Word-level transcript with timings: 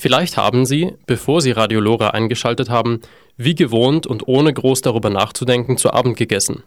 Vielleicht 0.00 0.38
haben 0.38 0.64
Sie, 0.64 0.94
bevor 1.04 1.42
Sie 1.42 1.50
Radiolora 1.50 2.08
eingeschaltet 2.08 2.70
haben, 2.70 3.02
wie 3.36 3.54
gewohnt 3.54 4.06
und 4.06 4.26
ohne 4.28 4.50
groß 4.50 4.80
darüber 4.80 5.10
nachzudenken 5.10 5.76
zu 5.76 5.92
Abend 5.92 6.16
gegessen. 6.16 6.62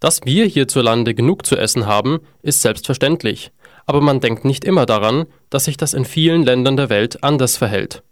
Dass 0.00 0.22
wir 0.24 0.46
hierzulande 0.46 1.14
genug 1.14 1.44
zu 1.44 1.58
essen 1.58 1.84
haben, 1.84 2.20
ist 2.40 2.62
selbstverständlich, 2.62 3.52
aber 3.84 4.00
man 4.00 4.20
denkt 4.20 4.46
nicht 4.46 4.64
immer 4.64 4.86
daran, 4.86 5.26
dass 5.50 5.66
sich 5.66 5.76
das 5.76 5.92
in 5.92 6.06
vielen 6.06 6.44
Ländern 6.44 6.78
der 6.78 6.88
Welt 6.88 7.22
anders 7.22 7.58
verhält. 7.58 8.02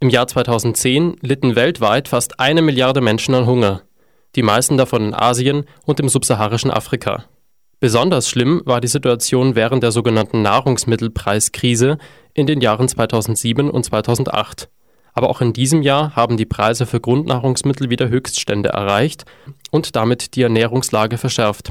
Im 0.00 0.10
Jahr 0.10 0.28
2010 0.28 1.16
litten 1.22 1.56
weltweit 1.56 2.08
fast 2.08 2.38
eine 2.38 2.60
Milliarde 2.60 3.00
Menschen 3.00 3.34
an 3.34 3.46
Hunger, 3.46 3.84
die 4.34 4.42
meisten 4.42 4.76
davon 4.76 5.02
in 5.02 5.14
Asien 5.14 5.64
und 5.86 5.98
im 5.98 6.10
subsaharischen 6.10 6.70
Afrika. 6.70 7.24
Besonders 7.80 8.28
schlimm 8.28 8.60
war 8.66 8.82
die 8.82 8.88
Situation 8.88 9.54
während 9.54 9.82
der 9.82 9.92
sogenannten 9.92 10.42
Nahrungsmittelpreiskrise 10.42 11.96
in 12.36 12.46
den 12.46 12.60
Jahren 12.60 12.86
2007 12.86 13.70
und 13.70 13.84
2008. 13.84 14.68
Aber 15.14 15.30
auch 15.30 15.40
in 15.40 15.54
diesem 15.54 15.80
Jahr 15.80 16.14
haben 16.14 16.36
die 16.36 16.44
Preise 16.44 16.84
für 16.84 17.00
Grundnahrungsmittel 17.00 17.88
wieder 17.88 18.10
Höchststände 18.10 18.68
erreicht 18.68 19.24
und 19.70 19.96
damit 19.96 20.36
die 20.36 20.42
Ernährungslage 20.42 21.16
verschärft. 21.16 21.70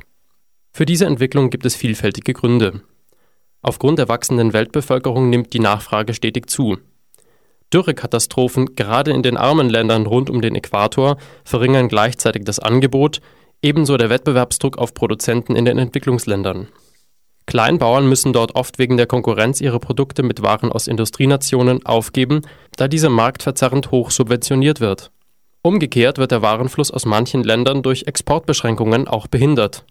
Für 0.72 0.88
diese 0.88 1.06
Entwicklung 1.06 1.52
gibt 1.52 1.66
es 1.66 1.76
vielfältige 1.76 2.34
Gründe. 2.34 2.82
Aufgrund 3.62 4.00
der 4.00 4.09
wachsenden 4.09 4.54
Weltbevölkerung 4.54 5.30
nimmt 5.30 5.54
die 5.54 5.59
Nachfrage 5.59 6.16
stetig 6.16 6.50
zu. 6.50 6.78
Dürrekatastrophen 7.72 8.76
gerade 8.76 9.12
in 9.12 9.22
den 9.22 9.38
armen 9.38 9.70
Ländern 9.70 10.08
rund 10.08 10.30
um 10.30 10.42
den 10.42 10.56
Äquator 10.56 11.18
verringern 11.44 11.88
gleichzeitig 11.88 12.44
das 12.44 12.59
Angebot, 12.59 13.22
ebenso 13.62 13.98
der 13.98 14.09
Wettbewerbsdruck 14.09 14.78
auf 14.78 14.94
Produzenten 14.94 15.56
in 15.56 15.66
den 15.66 15.78
Entwicklungsländern. 15.78 16.68
Kleinbauern 17.55 18.05
müssen 18.05 18.34
dort 18.34 18.54
oft 18.55 18.80
wegen 18.80 18.98
der 18.98 19.08
Konkurrenz 19.08 19.62
ihre 19.62 19.80
Produkte 19.80 20.23
mit 20.23 20.41
Waren 20.41 20.73
aus 20.73 20.90
Industrienationen 20.90 21.86
aufgeben, 21.86 22.41
da 22.76 22.90
diese 22.90 23.08
marktverzerrend 23.08 23.91
hoch 23.91 24.12
subventioniert 24.12 24.81
wird. 24.81 25.09
Umgekehrt 25.61 26.17
wird 26.17 26.31
der 26.31 26.42
Warenfluss 26.42 26.92
aus 26.92 27.06
manchen 27.06 27.45
Ländern 27.45 27.81
durch 27.81 28.08
Exportbeschränkungen 28.08 29.08
auch 29.08 29.28
behindert. 29.28 29.86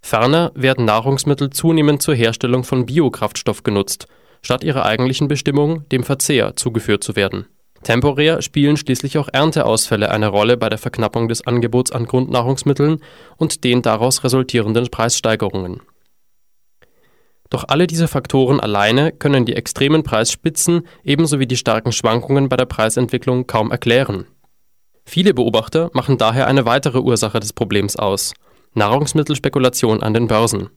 Ferner 0.00 0.52
werden 0.54 0.84
Nahrungsmittel 0.84 1.50
zunehmend 1.50 2.02
zur 2.02 2.14
Herstellung 2.14 2.62
von 2.62 2.86
Biokraftstoff 2.86 3.64
genutzt, 3.64 4.06
statt 4.40 4.62
ihrer 4.62 4.86
eigentlichen 4.86 5.26
Bestimmung, 5.26 5.88
dem 5.88 6.04
Verzehr, 6.04 6.54
zugeführt 6.54 7.02
zu 7.02 7.16
werden. 7.16 7.46
Temporär 7.82 8.42
spielen 8.42 8.76
schließlich 8.76 9.18
auch 9.18 9.28
Ernteausfälle 9.32 10.12
eine 10.12 10.28
Rolle 10.28 10.56
bei 10.56 10.68
der 10.68 10.78
Verknappung 10.78 11.26
des 11.26 11.44
Angebots 11.44 11.90
an 11.90 12.06
Grundnahrungsmitteln 12.06 13.00
und 13.38 13.64
den 13.64 13.82
daraus 13.82 14.22
resultierenden 14.22 14.86
Preissteigerungen. 14.88 15.80
Doch 17.50 17.64
alle 17.68 17.86
diese 17.86 18.08
Faktoren 18.08 18.60
alleine 18.60 19.12
können 19.12 19.46
die 19.46 19.56
extremen 19.56 20.02
Preisspitzen 20.02 20.86
ebenso 21.02 21.40
wie 21.40 21.46
die 21.46 21.56
starken 21.56 21.92
Schwankungen 21.92 22.48
bei 22.48 22.56
der 22.56 22.66
Preisentwicklung 22.66 23.46
kaum 23.46 23.70
erklären. 23.70 24.26
Viele 25.06 25.32
Beobachter 25.32 25.90
machen 25.94 26.18
daher 26.18 26.46
eine 26.46 26.66
weitere 26.66 26.98
Ursache 26.98 27.40
des 27.40 27.54
Problems 27.54 27.96
aus 27.96 28.34
Nahrungsmittelspekulation 28.74 30.02
an 30.02 30.12
den 30.12 30.26
Börsen. 30.26 30.68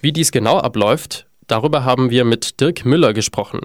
Wie 0.00 0.12
dies 0.12 0.32
genau 0.32 0.58
abläuft, 0.58 1.26
darüber 1.46 1.84
haben 1.84 2.10
wir 2.10 2.24
mit 2.24 2.60
Dirk 2.60 2.84
Müller 2.84 3.14
gesprochen. 3.14 3.60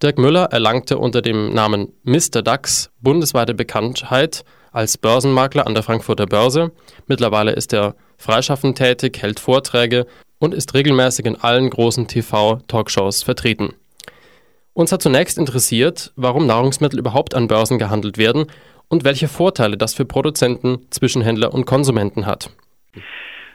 Dirk 0.00 0.18
Müller 0.18 0.44
erlangte 0.52 0.98
unter 0.98 1.22
dem 1.22 1.52
Namen 1.52 1.92
Mr. 2.04 2.42
DAX 2.42 2.90
bundesweite 3.00 3.54
Bekanntheit 3.54 4.44
als 4.70 4.98
Börsenmakler 4.98 5.66
an 5.66 5.74
der 5.74 5.82
Frankfurter 5.82 6.26
Börse. 6.26 6.72
Mittlerweile 7.06 7.52
ist 7.52 7.72
er 7.72 7.94
freischaffend 8.18 8.78
tätig, 8.78 9.20
hält 9.20 9.40
Vorträge 9.40 10.06
und 10.42 10.54
ist 10.54 10.74
regelmäßig 10.74 11.26
in 11.26 11.36
allen 11.36 11.70
großen 11.70 12.08
TV-Talkshows 12.08 13.22
vertreten. 13.22 13.74
Uns 14.74 14.90
hat 14.90 15.00
zunächst 15.00 15.38
interessiert, 15.38 16.12
warum 16.16 16.46
Nahrungsmittel 16.46 16.98
überhaupt 16.98 17.36
an 17.36 17.46
Börsen 17.46 17.78
gehandelt 17.78 18.18
werden 18.18 18.46
und 18.88 19.04
welche 19.04 19.28
Vorteile 19.28 19.76
das 19.76 19.94
für 19.94 20.04
Produzenten, 20.04 20.90
Zwischenhändler 20.90 21.54
und 21.54 21.64
Konsumenten 21.64 22.26
hat. 22.26 22.50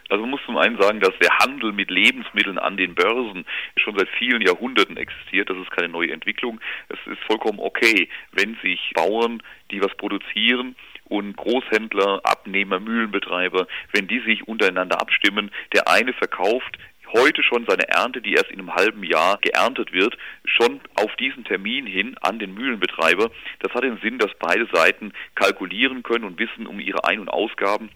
Also 0.09 0.21
man 0.21 0.29
muss 0.31 0.39
zum 0.45 0.55
einen 0.55 0.79
sagen, 0.81 1.01
dass 1.01 1.11
der 1.21 1.37
Handel 1.39 1.73
mit 1.73 1.91
Lebensmitteln 1.91 2.57
an 2.57 2.77
den 2.77 2.95
Börsen 2.95 3.45
schon 3.75 3.97
seit 3.97 4.07
vielen 4.17 4.41
Jahrhunderten 4.41 4.95
existiert. 4.95 5.49
Das 5.49 5.57
ist 5.57 5.71
keine 5.71 5.89
neue 5.89 6.13
Entwicklung. 6.13 6.61
Es 6.87 6.99
ist 7.11 7.21
vollkommen 7.27 7.59
okay, 7.59 8.07
wenn 8.31 8.55
sich 8.63 8.79
Bauern, 8.95 9.43
die 9.71 9.81
was 9.81 9.93
produzieren, 9.97 10.77
und 11.09 11.35
Großhändler, 11.35 12.21
Abnehmer, 12.23 12.79
Mühlenbetreiber, 12.79 13.67
wenn 13.93 14.07
die 14.07 14.19
sich 14.19 14.47
untereinander 14.47 15.01
abstimmen, 15.01 15.51
der 15.73 15.87
eine 15.87 16.13
verkauft 16.13 16.77
heute 17.13 17.43
schon 17.43 17.65
seine 17.67 17.87
Ernte, 17.87 18.21
die 18.21 18.33
erst 18.33 18.51
in 18.51 18.59
einem 18.59 18.75
halben 18.75 19.03
Jahr 19.03 19.37
geerntet 19.41 19.93
wird, 19.93 20.17
schon 20.43 20.81
auf 20.95 21.15
diesen 21.15 21.45
Termin 21.45 21.85
hin 21.85 22.15
an 22.21 22.39
den 22.39 22.53
Mühlenbetreiber. 22.53 23.31
Das 23.59 23.73
hat 23.73 23.83
den 23.83 23.97
Sinn, 23.99 24.19
dass 24.19 24.31
beide 24.39 24.67
Seiten 24.73 25.13
kalkulieren 25.35 26.03
können 26.03 26.25
und 26.25 26.39
wissen 26.39 26.67
um 26.67 26.79
ihre 26.79 27.05
Ein- 27.05 27.19
und 27.19 27.29
Ausgaben 27.29 27.89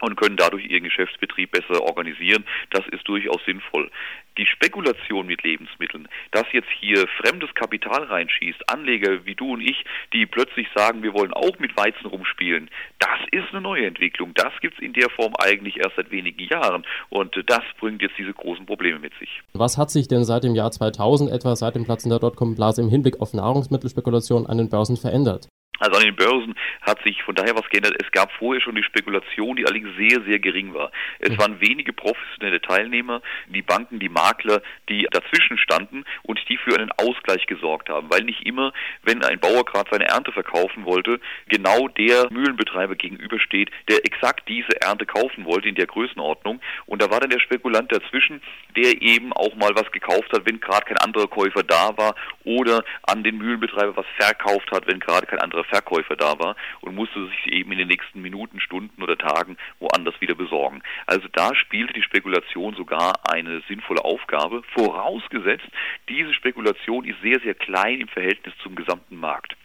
und 0.00 0.16
können 0.16 0.36
dadurch 0.36 0.64
ihren 0.66 0.84
Geschäftsbetrieb 0.84 1.52
besser 1.52 1.82
organisieren. 1.82 2.44
Das 2.70 2.86
ist 2.88 3.06
durchaus 3.06 3.40
sinnvoll. 3.44 3.90
Die 4.38 4.46
Spekulation 4.46 5.26
mit 5.26 5.42
Lebensmitteln, 5.42 6.08
dass 6.30 6.46
jetzt 6.52 6.68
hier 6.78 7.06
fremdes 7.22 7.52
Kapital 7.54 8.04
reinschießt, 8.04 8.70
Anleger 8.70 9.24
wie 9.26 9.34
du 9.34 9.52
und 9.52 9.60
ich, 9.60 9.84
die 10.12 10.24
plötzlich 10.24 10.68
sagen, 10.74 11.02
wir 11.02 11.12
wollen 11.12 11.32
auch 11.32 11.58
mit 11.58 11.76
Weizen 11.76 12.06
rumspielen, 12.06 12.70
das 12.98 13.18
ist 13.32 13.50
eine 13.50 13.60
neue 13.60 13.86
Entwicklung. 13.86 14.32
Das 14.34 14.52
gibt 14.60 14.74
es 14.74 14.80
in 14.80 14.92
der 14.92 15.10
Form 15.10 15.34
eigentlich 15.38 15.78
erst 15.78 15.96
seit 15.96 16.10
wenigen 16.10 16.40
Jahren 16.44 16.84
und 17.08 17.34
das 17.46 17.62
bringt 17.78 18.02
jetzt 18.02 18.16
diese 18.18 18.32
großen 18.32 18.66
Probleme 18.66 18.98
mit 18.98 19.12
sich. 19.18 19.42
Was 19.52 19.76
hat 19.76 19.90
sich 19.90 20.08
denn 20.08 20.24
seit 20.24 20.44
dem 20.44 20.54
Jahr 20.54 20.70
2000 20.70 21.30
etwa, 21.30 21.56
seit 21.56 21.74
dem 21.74 21.84
Platzen 21.84 22.10
der 22.10 22.20
Dotcom-Blase 22.20 22.82
im 22.82 22.88
Hinblick 22.88 23.20
auf 23.20 23.34
Nahrungsmittelspekulation 23.34 24.46
an 24.46 24.58
den 24.58 24.70
Börsen 24.70 24.96
verändert? 24.96 25.48
Also 25.80 25.98
an 25.98 26.04
den 26.04 26.14
Börsen 26.14 26.54
hat 26.82 27.02
sich 27.02 27.22
von 27.22 27.34
daher 27.34 27.56
was 27.56 27.68
geändert. 27.70 27.96
Es 28.00 28.12
gab 28.12 28.30
vorher 28.32 28.60
schon 28.60 28.74
die 28.74 28.82
Spekulation, 28.82 29.56
die 29.56 29.64
allerdings 29.64 29.96
sehr, 29.96 30.22
sehr 30.26 30.38
gering 30.38 30.74
war. 30.74 30.92
Es 31.18 31.36
waren 31.38 31.60
wenige 31.60 31.92
professionelle 31.92 32.60
Teilnehmer, 32.60 33.22
die 33.48 33.62
Banken, 33.62 33.98
die 33.98 34.10
Makler, 34.10 34.62
die 34.90 35.08
dazwischen 35.10 35.56
standen 35.56 36.04
und 36.22 36.38
die 36.48 36.58
für 36.58 36.78
einen 36.78 36.92
Ausgleich 36.92 37.46
gesorgt 37.46 37.88
haben. 37.88 38.10
Weil 38.10 38.24
nicht 38.24 38.46
immer, 38.46 38.72
wenn 39.02 39.24
ein 39.24 39.40
Bauer 39.40 39.64
gerade 39.64 39.88
seine 39.90 40.06
Ernte 40.06 40.32
verkaufen 40.32 40.84
wollte, 40.84 41.18
genau 41.48 41.88
der 41.88 42.28
Mühlenbetreiber 42.30 42.94
gegenübersteht, 42.94 43.70
der 43.88 44.04
exakt 44.04 44.48
diese 44.48 44.80
Ernte 44.82 45.06
kaufen 45.06 45.46
wollte 45.46 45.68
in 45.68 45.76
der 45.76 45.86
Größenordnung. 45.86 46.60
Und 46.84 47.00
da 47.00 47.10
war 47.10 47.20
dann 47.20 47.30
der 47.30 47.40
Spekulant 47.40 47.90
dazwischen, 47.90 48.42
der 48.76 49.00
eben 49.00 49.32
auch 49.32 49.54
mal 49.56 49.70
was 49.74 49.90
gekauft 49.92 50.30
hat, 50.32 50.44
wenn 50.44 50.60
gerade 50.60 50.84
kein 50.84 50.98
anderer 50.98 51.26
Käufer 51.26 51.62
da 51.62 51.96
war 51.96 52.14
oder 52.44 52.84
an 53.04 53.24
den 53.24 53.38
Mühlenbetreiber 53.38 53.96
was 53.96 54.06
verkauft 54.18 54.70
hat, 54.72 54.86
wenn 54.86 55.00
gerade 55.00 55.26
kein 55.26 55.38
anderer 55.38 55.64
Verkäufer 55.70 56.16
da 56.16 56.38
war 56.38 56.56
und 56.80 56.94
musste 56.94 57.26
sich 57.28 57.46
eben 57.52 57.72
in 57.72 57.78
den 57.78 57.88
nächsten 57.88 58.20
Minuten, 58.20 58.60
Stunden 58.60 59.02
oder 59.02 59.16
Tagen 59.16 59.56
woanders 59.78 60.20
wieder 60.20 60.34
besorgen. 60.34 60.82
Also 61.06 61.28
da 61.32 61.54
spielte 61.54 61.94
die 61.94 62.02
Spekulation 62.02 62.74
sogar 62.74 63.14
eine 63.32 63.62
sinnvolle 63.68 64.04
Aufgabe, 64.04 64.62
vorausgesetzt, 64.74 65.68
diese 66.08 66.34
Spekulation 66.34 67.04
ist 67.04 67.20
sehr, 67.22 67.40
sehr 67.40 67.54
klein 67.54 68.00
im 68.00 68.08
Verhältnis 68.08 68.54
zum 68.62 68.74
gesamten 68.74 69.16
Markt. 69.16 69.56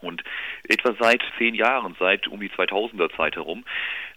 Und 0.00 0.22
etwa 0.68 0.94
seit 0.98 1.22
zehn 1.36 1.54
Jahren, 1.54 1.94
seit 1.98 2.26
um 2.28 2.40
die 2.40 2.48
2000er 2.48 3.14
Zeit 3.16 3.36
herum, 3.36 3.64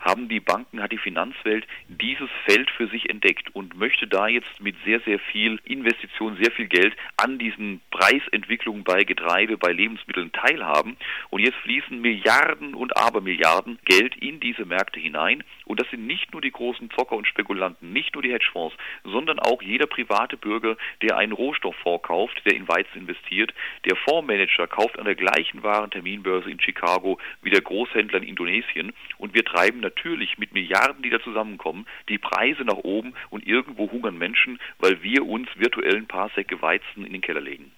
haben 0.04 0.28
die 0.28 0.40
Banken, 0.40 0.82
hat 0.82 0.92
die 0.92 0.98
Finanzwelt 0.98 1.66
dieses 1.88 2.30
Feld 2.46 2.70
für 2.72 2.88
sich 2.88 3.10
entdeckt 3.10 3.56
und 3.56 3.78
möchte 3.78 4.08
da 4.08 4.28
jetzt 4.28 4.60
mit 4.60 4.76
sehr, 4.86 5.00
sehr 5.02 5.20
viel 5.20 5.60
Investition, 5.64 6.38
sehr 6.42 6.52
viel 6.52 6.68
Geld 6.68 6.96
an 7.18 7.40
diesen 7.40 7.82
Preisentwicklungen 7.90 8.84
bei 8.84 9.04
Getreide, 9.04 9.58
bei 9.58 9.72
Lebensmitteln 9.72 10.32
teilhaben. 10.32 10.98
Und 11.30 11.42
jetzt 11.42 11.58
fließen 11.60 12.02
Milliarden 12.02 12.74
und 12.74 12.98
Abermilliarden 12.98 13.80
Geld 13.86 14.16
in 14.18 14.40
diese 14.40 14.66
Märkte 14.66 15.00
hinein. 15.00 15.44
Und 15.66 15.80
das 15.80 15.90
sind 15.90 16.06
nicht 16.06 16.34
nur 16.34 16.42
die 16.42 16.52
großen 16.52 16.90
Zocker 16.92 17.16
und 17.16 17.28
Spekulanten, 17.28 17.94
nicht 17.94 18.14
nur 18.14 18.24
die 18.24 18.34
Hedgefonds, 18.34 18.76
sondern 19.06 19.40
auch 19.40 19.62
jeder 19.62 19.88
private 19.88 20.36
Bürger, 20.36 20.76
der 21.02 21.18
einen 21.18 21.32
Rohstofffonds 21.32 22.04
kauft, 22.04 22.42
der 22.46 22.56
in 22.56 22.68
Weizen 22.68 23.00
investiert. 23.00 23.54
Der 23.86 23.96
Fondsmanager 23.96 24.68
kauft 24.68 25.00
an 25.00 25.06
der 25.06 25.16
gleichen 25.16 25.64
Warenterminbörse 25.64 26.52
in 26.52 26.60
Chicago 26.60 27.20
wie 27.42 27.50
der 27.50 27.62
Großhändler 27.62 28.18
in 28.18 28.28
Indonesien. 28.28 28.92
Und 29.18 29.34
wir 29.34 29.46
treiben 29.46 29.80
natürlich 29.80 29.93
natürlich 29.96 30.38
mit 30.38 30.54
Milliarden, 30.54 31.04
die 31.04 31.10
da 31.10 31.20
zusammenkommen, 31.22 31.86
die 32.10 32.18
Preise 32.18 32.64
nach 32.64 32.78
oben 32.78 33.14
und 33.30 33.46
irgendwo 33.46 33.92
hungern 33.92 34.18
Menschen, 34.18 34.60
weil 34.80 35.02
wir 35.04 35.26
uns 35.26 35.48
virtuell 35.56 35.98
ein 35.98 36.08
paar 36.08 36.30
Säcke 36.36 36.62
Weizen 36.62 37.06
in 37.06 37.14
den 37.14 37.22
Keller 37.22 37.42
legen. 37.42 37.72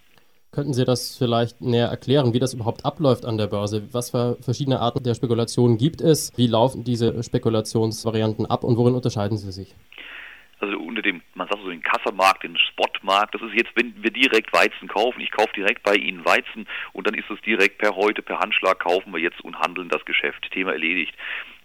Könnten 0.51 0.73
Sie 0.73 0.85
das 0.85 1.17
vielleicht 1.17 1.59
näher 1.59 1.87
erklären, 1.87 2.33
wie 2.33 2.39
das 2.39 2.53
überhaupt 2.53 2.85
abläuft 2.85 3.25
an 3.25 3.37
der 3.37 3.47
Börse? 3.47 3.89
Was 3.91 4.11
für 4.11 4.37
verschiedene 4.41 4.79
Arten 4.79 5.03
der 5.03 5.13
Spekulation 5.13 5.77
gibt 5.77 5.99
es? 5.99 6.31
Wie 6.37 6.47
laufen 6.47 6.85
diese 6.85 7.21
Spekulationsvarianten 7.21 8.45
ab 8.45 8.63
und 8.63 8.77
worin 8.77 8.95
unterscheiden 8.95 9.37
sie 9.37 9.51
sich? 9.51 9.75
also 10.59 10.77
unter 10.79 11.01
dem, 11.01 11.21
man 11.33 11.47
sagt 11.47 11.61
so 11.61 11.69
den 11.69 11.83
Kassamarkt, 11.83 12.43
den 12.43 12.57
Spotmarkt, 12.57 13.35
das 13.35 13.41
ist 13.41 13.53
jetzt, 13.53 13.71
wenn 13.75 13.93
wir 14.01 14.11
direkt 14.11 14.53
Weizen 14.53 14.87
kaufen, 14.87 15.21
ich 15.21 15.31
kaufe 15.31 15.53
direkt 15.55 15.83
bei 15.83 15.95
Ihnen 15.95 16.25
Weizen 16.25 16.67
und 16.93 17.07
dann 17.07 17.13
ist 17.13 17.29
es 17.29 17.39
direkt 17.41 17.77
per 17.77 17.95
heute, 17.95 18.21
per 18.21 18.39
Handschlag 18.39 18.79
kaufen 18.79 19.13
wir 19.13 19.19
jetzt 19.19 19.41
und 19.41 19.59
handeln 19.59 19.89
das 19.89 20.03
Geschäft. 20.05 20.49
Thema 20.51 20.71
erledigt. 20.71 21.13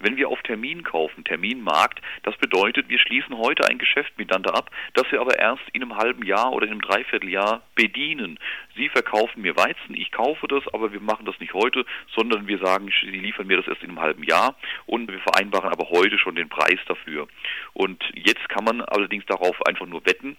Wenn 0.00 0.16
wir 0.16 0.30
auf 0.30 0.42
Termin 0.42 0.82
kaufen, 0.82 1.24
Terminmarkt, 1.24 2.00
das 2.22 2.36
bedeutet, 2.38 2.88
wir 2.88 2.98
schließen 2.98 3.36
heute 3.36 3.68
ein 3.68 3.78
Geschäft 3.78 4.16
miteinander 4.16 4.54
ab, 4.54 4.70
das 4.94 5.04
wir 5.12 5.20
aber 5.20 5.38
erst 5.38 5.62
in 5.72 5.82
einem 5.82 5.98
halben 5.98 6.24
Jahr 6.24 6.52
oder 6.52 6.66
in 6.66 6.72
einem 6.72 6.80
Dreivierteljahr 6.80 7.62
bedienen. 7.74 8.38
Sie 8.76 8.88
verkaufen 8.88 9.42
mir 9.42 9.56
Weizen, 9.56 9.94
ich 9.94 10.10
kaufe 10.10 10.48
das, 10.48 10.64
aber 10.72 10.92
wir 10.92 11.00
machen 11.00 11.26
das 11.26 11.38
nicht 11.38 11.52
heute, 11.52 11.84
sondern 12.14 12.46
wir 12.46 12.58
sagen, 12.58 12.90
Sie 13.02 13.10
liefern 13.10 13.46
mir 13.46 13.58
das 13.58 13.68
erst 13.68 13.82
in 13.82 13.90
einem 13.90 14.00
halben 14.00 14.24
Jahr 14.24 14.56
und 14.86 15.10
wir 15.10 15.20
vereinbaren 15.20 15.70
aber 15.70 15.90
heute 15.90 16.18
schon 16.18 16.34
den 16.34 16.48
Preis 16.48 16.78
dafür. 16.86 17.28
Und 17.74 18.02
jetzt 18.14 18.48
kann 18.48 18.64
man 18.64 18.80
allerdings 18.80 19.26
darauf 19.26 19.60
einfach 19.66 19.86
nur 19.86 20.04
wetten, 20.06 20.36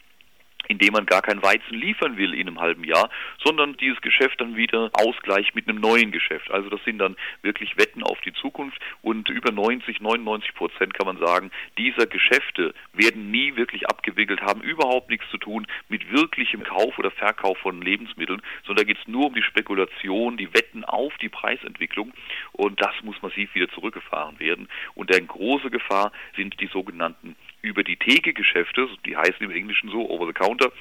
indem 0.71 0.93
man 0.93 1.05
gar 1.05 1.21
kein 1.21 1.43
Weizen 1.43 1.73
liefern 1.73 2.17
will 2.17 2.33
in 2.33 2.47
einem 2.47 2.59
halben 2.59 2.85
Jahr, 2.85 3.09
sondern 3.43 3.75
dieses 3.77 3.99
Geschäft 4.01 4.39
dann 4.39 4.55
wieder 4.55 4.89
ausgleicht 4.93 5.53
mit 5.53 5.67
einem 5.67 5.81
neuen 5.81 6.11
Geschäft. 6.11 6.49
Also 6.49 6.69
das 6.69 6.81
sind 6.85 6.99
dann 6.99 7.17
wirklich 7.41 7.77
Wetten 7.77 8.03
auf 8.03 8.19
die 8.21 8.31
Zukunft 8.33 8.79
und 9.01 9.29
über 9.29 9.51
90, 9.51 9.99
99 9.99 10.53
Prozent 10.55 10.93
kann 10.93 11.07
man 11.07 11.17
sagen, 11.17 11.51
dieser 11.77 12.05
Geschäfte 12.05 12.73
werden 12.93 13.31
nie 13.31 13.55
wirklich 13.57 13.87
abgewickelt, 13.87 14.41
haben 14.41 14.61
überhaupt 14.61 15.09
nichts 15.09 15.29
zu 15.29 15.37
tun 15.37 15.67
mit 15.89 16.09
wirklichem 16.11 16.63
Kauf 16.63 16.97
oder 16.97 17.11
Verkauf 17.11 17.57
von 17.57 17.81
Lebensmitteln, 17.81 18.41
sondern 18.65 18.85
da 18.85 18.93
geht 18.93 19.01
es 19.01 19.07
nur 19.07 19.27
um 19.27 19.35
die 19.35 19.43
Spekulation, 19.43 20.37
die 20.37 20.53
Wetten 20.53 20.85
auf 20.85 21.13
die 21.17 21.29
Preisentwicklung 21.29 22.13
und 22.53 22.81
das 22.81 22.93
muss 23.03 23.21
massiv 23.21 23.53
wieder 23.55 23.67
zurückgefahren 23.69 24.39
werden. 24.39 24.69
Und 24.95 25.13
eine 25.13 25.25
große 25.25 25.69
Gefahr 25.69 26.13
sind 26.37 26.59
die 26.61 26.67
sogenannten 26.67 27.35
über 27.61 27.83
die 27.83 27.97
Theke 27.97 28.33
Geschäfte, 28.33 28.87
die 29.05 29.15
heißen 29.15 29.39
im 29.39 29.51
Englischen 29.51 29.89
so 29.89 30.09
over 30.09 30.27
the 30.27 30.33
counter, 30.33 30.71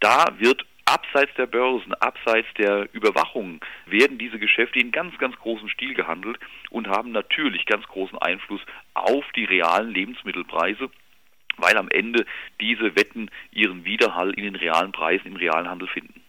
da 0.00 0.26
wird 0.38 0.64
abseits 0.84 1.32
der 1.36 1.46
Börsen, 1.46 1.94
abseits 1.94 2.48
der 2.58 2.88
Überwachung 2.92 3.60
werden 3.86 4.18
diese 4.18 4.38
Geschäfte 4.38 4.78
in 4.78 4.92
ganz, 4.92 5.16
ganz 5.18 5.34
großem 5.36 5.68
Stil 5.68 5.94
gehandelt 5.94 6.38
und 6.70 6.88
haben 6.88 7.12
natürlich 7.12 7.66
ganz 7.66 7.86
großen 7.86 8.18
Einfluss 8.18 8.60
auf 8.94 9.24
die 9.34 9.44
realen 9.44 9.90
Lebensmittelpreise 9.90 10.90
weil 11.56 11.76
am 11.76 11.88
Ende 11.88 12.24
diese 12.60 12.96
Wetten 12.96 13.30
ihren 13.52 13.84
Widerhall 13.84 14.30
in 14.30 14.44
den 14.44 14.56
realen 14.56 14.92
Preisen 14.92 15.28
im 15.28 15.36
realen 15.36 15.68
Handel 15.68 15.88
finden. 15.88 16.20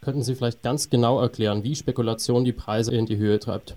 Könnten 0.00 0.22
Sie 0.22 0.34
vielleicht 0.34 0.62
ganz 0.62 0.90
genau 0.90 1.20
erklären, 1.20 1.64
wie 1.64 1.74
Spekulation 1.74 2.44
die 2.44 2.52
Preise 2.52 2.94
in 2.94 3.06
die 3.06 3.16
Höhe 3.16 3.38
treibt? 3.38 3.76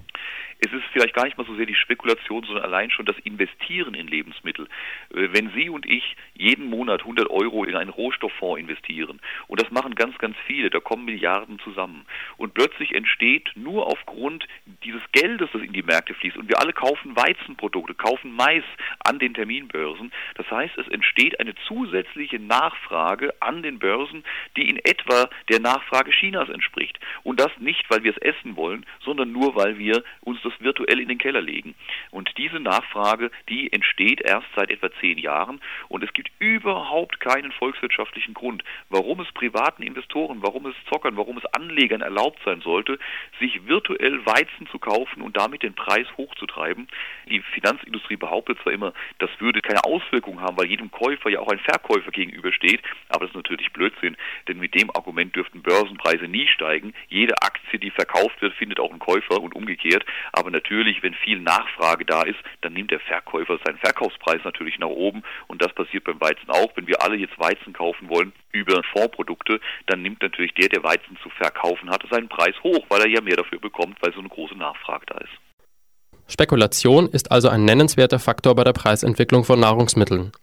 Es 0.60 0.74
ist 0.74 0.84
vielleicht 0.92 1.14
gar 1.14 1.26
nicht 1.26 1.38
mal 1.38 1.46
so 1.46 1.56
sehr 1.56 1.66
die 1.66 1.76
Spekulation, 1.76 2.44
sondern 2.44 2.66
allein 2.66 2.90
schon 2.90 3.06
das 3.06 3.18
Investieren 3.20 3.94
in 3.94 4.08
Lebensmittel. 4.08 4.68
Äh, 5.14 5.30
wenn 5.32 5.52
Sie 5.56 5.70
und 5.70 5.86
ich 5.86 6.16
jeden 6.34 6.70
Monat 6.70 7.02
100 7.02 7.30
Euro 7.30 7.64
in 7.64 7.76
einen 7.76 7.92
Rohstofffonds 7.92 8.60
investieren, 8.60 9.20
und 9.48 9.62
das 9.62 9.70
machen 9.72 9.96
ganz, 9.96 10.18
ganz 10.18 10.36
viele, 10.46 10.70
da 10.70 10.80
kommen 10.80 11.06
Milliarden 11.06 11.60
zusammen, 11.60 12.06
und 12.38 12.54
plötzlich 12.54 12.96
entsteht 12.96 13.52
nur 13.56 13.88
aufgrund 13.88 14.48
dieses 14.84 15.02
Geldes, 15.12 15.50
das 15.54 15.62
in 15.62 15.74
die 15.74 15.84
Märkte 15.84 16.14
fließt, 16.16 16.38
und 16.38 16.50
wir 16.50 16.60
alle 16.60 16.74
kaufen 16.74 17.16
Weizenprodukte, 17.16 17.94
kaufen 17.94 18.32
Mais 18.32 18.64
an 19.00 19.20
den 19.20 19.34
Terminbörsen, 19.34 20.12
das 20.36 20.50
heißt, 20.50 20.78
es 20.78 20.88
entsteht 20.88 21.40
eine 21.40 21.54
zusätzliche 21.68 22.40
Nachfrage 22.40 23.34
an 23.42 23.62
den 23.62 23.78
Börsen, 23.80 24.24
die 24.56 24.70
in 24.70 24.78
etwa 24.78 25.30
der 25.50 25.60
Nachfrage 25.60 26.12
Chinas 26.12 26.50
entspricht. 26.50 27.00
Und 27.24 27.40
das 27.40 27.52
nicht, 27.60 27.86
weil 27.90 28.04
wir 28.04 28.12
es 28.12 28.22
essen 28.22 28.56
wollen, 28.56 28.86
sondern 29.02 29.32
nur, 29.32 29.56
weil 29.56 29.78
wir 29.78 30.04
uns 30.22 30.42
das 30.50 30.60
virtuell 30.60 31.00
in 31.00 31.08
den 31.08 31.18
Keller 31.18 31.42
legen. 31.42 31.76
Und 32.12 32.32
diese 32.38 32.60
Nachfrage, 32.60 33.32
die 33.50 33.72
entsteht 33.72 34.22
erst 34.22 34.48
seit 34.56 34.72
etwa 34.72 34.90
zehn 35.00 35.18
Jahren 35.18 35.62
und 35.90 36.04
es 36.04 36.14
gibt 36.14 36.32
überhaupt 36.40 37.20
keinen 37.20 37.52
volkswirtschaftlichen 37.52 38.34
Grund, 38.34 38.64
warum 38.90 39.20
es 39.20 39.32
privaten 39.34 39.84
Investoren, 39.84 40.42
warum 40.42 40.66
es 40.66 40.76
Zockern, 40.90 41.18
warum 41.18 41.38
es 41.38 41.46
Anlegern 41.54 42.02
erlaubt 42.02 42.40
sein 42.46 42.62
sollte, 42.62 43.00
sich 43.40 43.68
virtuell 43.68 44.26
Weizen 44.26 44.68
zu 44.68 44.80
kaufen 44.80 45.22
und 45.22 45.38
damit 45.38 45.64
den 45.64 45.74
Preis 45.74 46.08
hochzutreiben. 46.18 46.88
Die 47.30 47.42
Finanzindustrie 47.42 48.16
behauptet 48.16 48.60
zwar 48.62 48.74
immer, 48.74 48.94
das 49.20 49.30
würde 49.40 49.62
keine 49.62 49.84
Auswirkungen 49.84 50.42
haben, 50.42 50.58
weil 50.58 50.68
jedem 50.68 50.92
Käufer 50.92 51.30
ja 51.30 51.40
auch 51.40 51.52
ein 51.52 51.60
Verkäufer 51.60 52.12
gegenübersteht, 52.12 52.82
aber 53.10 53.26
das 53.26 53.30
ist 53.32 53.36
natürlich 53.36 53.72
Blödsinn, 53.74 54.18
denn 54.48 54.60
mit 54.60 54.74
dem 54.76 54.90
Argument 54.92 55.36
dürften 55.36 55.62
Börsenpreise 55.62 56.28
nie 56.28 56.48
steigen. 56.48 56.94
Jede 57.10 57.34
Aktie, 57.42 57.80
die 57.80 57.92
verkauft 57.92 58.42
wird, 58.42 58.54
findet 58.54 58.80
auch 58.80 58.92
einen 58.92 59.00
Käufer 59.00 59.42
und 59.42 59.56
umgekehrt. 59.56 60.06
Aber 60.38 60.52
natürlich, 60.52 61.02
wenn 61.02 61.16
viel 61.16 61.40
Nachfrage 61.40 62.06
da 62.06 62.22
ist, 62.22 62.38
dann 62.62 62.74
nimmt 62.74 62.92
der 62.92 63.00
Verkäufer 63.00 63.58
seinen 63.66 63.80
Verkaufspreis 63.80 64.40
natürlich 64.44 64.78
nach 64.78 64.88
oben. 64.88 65.24
Und 65.48 65.64
das 65.64 65.74
passiert 65.74 66.04
beim 66.04 66.22
Weizen 66.22 66.48
auch. 66.50 66.70
Wenn 66.76 66.86
wir 66.86 67.02
alle 67.02 67.16
jetzt 67.16 67.40
Weizen 67.40 67.74
kaufen 67.74 68.08
wollen 68.08 68.32
über 68.52 68.84
Fondsprodukte, 68.94 69.60
dann 69.88 70.04
nimmt 70.04 70.22
natürlich 70.22 70.54
der, 70.54 70.70
der 70.70 70.84
Weizen 70.84 71.18
zu 71.24 71.30
verkaufen 71.32 71.90
hat, 71.90 72.04
seinen 72.12 72.30
Preis 72.30 72.54
hoch, 72.62 72.86
weil 72.90 73.02
er 73.02 73.10
ja 73.10 73.20
mehr 73.22 73.36
dafür 73.36 73.60
bekommt, 73.60 73.98
weil 74.02 74.14
so 74.14 74.20
eine 74.20 74.30
große 74.30 74.54
Nachfrage 74.54 75.08
da 75.08 75.18
ist. 75.18 76.32
Spekulation 76.32 77.08
ist 77.08 77.32
also 77.32 77.50
ein 77.50 77.66
nennenswerter 77.66 78.20
Faktor 78.20 78.54
bei 78.54 78.64
der 78.64 78.74
Preisentwicklung 78.74 79.44
von 79.44 79.60
Nahrungsmitteln. 79.60 80.34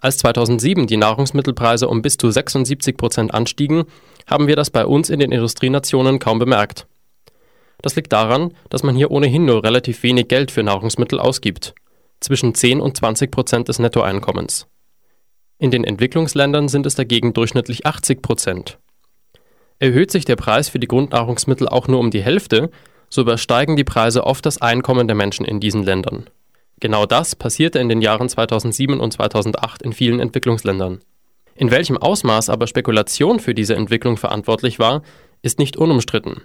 Als 0.00 0.18
2007 0.18 0.88
die 0.88 0.96
Nahrungsmittelpreise 0.96 1.86
um 1.86 2.02
bis 2.02 2.16
zu 2.16 2.28
76 2.28 2.96
Prozent 2.96 3.32
anstiegen, 3.32 3.84
haben 4.28 4.48
wir 4.48 4.56
das 4.56 4.70
bei 4.70 4.84
uns 4.84 5.10
in 5.10 5.20
den 5.20 5.30
Industrienationen 5.30 6.18
kaum 6.18 6.40
bemerkt. 6.40 6.88
Das 7.82 7.96
liegt 7.96 8.12
daran, 8.12 8.54
dass 8.70 8.82
man 8.82 8.96
hier 8.96 9.10
ohnehin 9.10 9.44
nur 9.44 9.64
relativ 9.64 10.02
wenig 10.02 10.28
Geld 10.28 10.50
für 10.50 10.62
Nahrungsmittel 10.62 11.18
ausgibt, 11.18 11.74
zwischen 12.20 12.54
10 12.54 12.80
und 12.80 12.96
20 12.96 13.30
Prozent 13.30 13.68
des 13.68 13.80
Nettoeinkommens. 13.80 14.68
In 15.58 15.70
den 15.70 15.84
Entwicklungsländern 15.84 16.68
sind 16.68 16.86
es 16.86 16.94
dagegen 16.94 17.34
durchschnittlich 17.34 17.84
80 17.84 18.22
Prozent. 18.22 18.78
Erhöht 19.78 20.10
sich 20.10 20.24
der 20.24 20.36
Preis 20.36 20.68
für 20.68 20.78
die 20.78 20.88
Grundnahrungsmittel 20.88 21.68
auch 21.68 21.88
nur 21.88 21.98
um 21.98 22.10
die 22.10 22.22
Hälfte, 22.22 22.70
so 23.08 23.20
übersteigen 23.20 23.76
die 23.76 23.84
Preise 23.84 24.24
oft 24.24 24.46
das 24.46 24.62
Einkommen 24.62 25.06
der 25.06 25.16
Menschen 25.16 25.44
in 25.44 25.60
diesen 25.60 25.82
Ländern. 25.82 26.30
Genau 26.80 27.04
das 27.06 27.36
passierte 27.36 27.78
in 27.78 27.88
den 27.88 28.00
Jahren 28.00 28.28
2007 28.28 28.98
und 28.98 29.12
2008 29.12 29.82
in 29.82 29.92
vielen 29.92 30.18
Entwicklungsländern. 30.18 31.00
In 31.54 31.70
welchem 31.70 31.96
Ausmaß 31.96 32.48
aber 32.48 32.66
Spekulation 32.66 33.38
für 33.38 33.54
diese 33.54 33.76
Entwicklung 33.76 34.16
verantwortlich 34.16 34.78
war, 34.78 35.02
ist 35.42 35.58
nicht 35.58 35.76
unumstritten. 35.76 36.42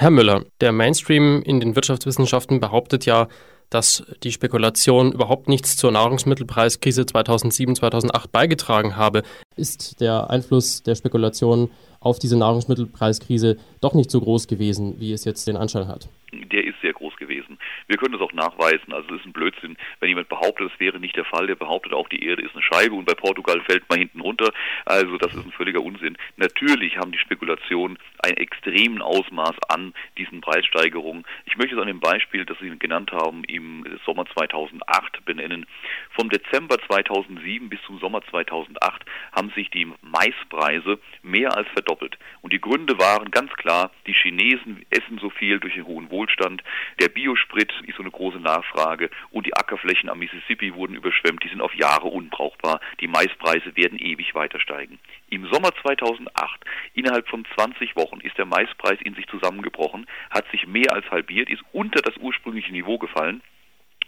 Herr 0.00 0.08
Müller, 0.08 0.46
der 0.62 0.72
Mainstream 0.72 1.42
in 1.42 1.60
den 1.60 1.76
Wirtschaftswissenschaften 1.76 2.58
behauptet 2.58 3.04
ja, 3.04 3.28
dass 3.68 4.02
die 4.22 4.32
Spekulation 4.32 5.12
überhaupt 5.12 5.46
nichts 5.46 5.76
zur 5.76 5.92
Nahrungsmittelpreiskrise 5.92 7.02
2007-2008 7.02 8.24
beigetragen 8.32 8.96
habe. 8.96 9.22
Ist 9.56 10.00
der 10.00 10.30
Einfluss 10.30 10.82
der 10.82 10.94
Spekulation 10.94 11.68
auf 12.00 12.18
diese 12.18 12.38
Nahrungsmittelpreiskrise 12.38 13.58
doch 13.80 13.94
nicht 13.94 14.10
so 14.10 14.20
groß 14.20 14.48
gewesen, 14.48 14.98
wie 14.98 15.12
es 15.12 15.24
jetzt 15.24 15.46
den 15.46 15.56
Anschein 15.56 15.86
hat? 15.86 16.08
Der 16.32 16.64
ist 16.64 16.80
sehr 16.80 16.92
groß 16.92 17.16
gewesen. 17.16 17.58
Wir 17.88 17.96
können 17.96 18.12
das 18.12 18.22
auch 18.22 18.32
nachweisen. 18.32 18.92
Also 18.92 19.14
es 19.14 19.20
ist 19.20 19.26
ein 19.26 19.32
Blödsinn, 19.32 19.76
wenn 19.98 20.08
jemand 20.08 20.28
behauptet, 20.28 20.70
das 20.70 20.80
wäre 20.80 21.00
nicht 21.00 21.16
der 21.16 21.24
Fall. 21.24 21.46
Der 21.48 21.56
behauptet 21.56 21.92
auch, 21.92 22.08
die 22.08 22.24
Erde 22.24 22.42
ist 22.42 22.54
eine 22.54 22.62
Scheibe 22.62 22.94
und 22.94 23.04
bei 23.04 23.14
Portugal 23.14 23.60
fällt 23.62 23.88
man 23.88 23.98
hinten 23.98 24.20
runter. 24.20 24.52
Also 24.84 25.16
das 25.18 25.34
ist 25.34 25.44
ein 25.44 25.52
völliger 25.52 25.82
Unsinn. 25.82 26.16
Natürlich 26.36 26.96
haben 26.96 27.10
die 27.10 27.18
Spekulationen 27.18 27.98
ein 28.22 28.36
extremen 28.36 29.02
Ausmaß 29.02 29.56
an 29.68 29.92
diesen 30.18 30.40
Preissteigerungen. 30.40 31.24
Ich 31.46 31.56
möchte 31.56 31.74
es 31.74 31.80
an 31.80 31.88
dem 31.88 32.00
Beispiel, 32.00 32.44
das 32.44 32.58
Sie 32.60 32.70
genannt 32.78 33.10
haben, 33.12 33.42
im 33.44 33.84
Sommer 34.06 34.24
2008 34.34 35.24
benennen. 35.24 35.66
Vom 36.10 36.30
Dezember 36.30 36.76
2007 36.86 37.68
bis 37.68 37.80
zum 37.86 37.98
Sommer 37.98 38.22
2008 38.30 39.04
haben 39.32 39.50
sich 39.56 39.68
die 39.70 39.92
Maispreise 40.02 40.98
mehr 41.22 41.56
als 41.56 41.68
verdoppelt. 41.68 41.89
Und 42.42 42.52
die 42.52 42.60
Gründe 42.60 42.98
waren 42.98 43.30
ganz 43.30 43.52
klar, 43.54 43.90
die 44.06 44.12
Chinesen 44.12 44.84
essen 44.90 45.18
so 45.18 45.30
viel 45.30 45.58
durch 45.58 45.74
den 45.74 45.86
hohen 45.86 46.10
Wohlstand, 46.10 46.62
der 47.00 47.08
Biosprit 47.08 47.72
ist 47.86 47.96
so 47.96 48.02
eine 48.02 48.10
große 48.10 48.38
Nachfrage. 48.38 49.10
Und 49.30 49.46
die 49.46 49.54
Ackerflächen 49.54 50.08
am 50.08 50.18
Mississippi 50.18 50.74
wurden 50.74 50.94
überschwemmt, 50.94 51.42
die 51.44 51.48
sind 51.48 51.60
auf 51.60 51.74
Jahre 51.74 52.08
unbrauchbar. 52.08 52.80
Die 53.00 53.08
Maispreise 53.08 53.76
werden 53.76 53.98
ewig 53.98 54.34
weiter 54.34 54.60
steigen. 54.60 54.98
Im 55.28 55.46
Sommer 55.52 55.70
2008, 55.82 56.64
innerhalb 56.94 57.28
von 57.28 57.44
20 57.56 57.96
Wochen, 57.96 58.20
ist 58.20 58.36
der 58.38 58.46
Maispreis 58.46 58.98
in 59.02 59.14
sich 59.14 59.26
zusammengebrochen, 59.28 60.06
hat 60.30 60.50
sich 60.50 60.66
mehr 60.66 60.92
als 60.92 61.10
halbiert, 61.10 61.48
ist 61.48 61.62
unter 61.72 62.02
das 62.02 62.16
ursprüngliche 62.16 62.72
Niveau 62.72 62.98
gefallen 62.98 63.42